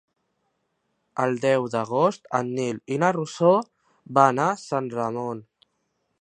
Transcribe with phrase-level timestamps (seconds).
[1.25, 3.53] El deu d'agost en Nil i na Rosó
[4.21, 5.45] van a Sant Ramon.